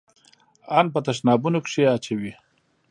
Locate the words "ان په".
0.77-0.99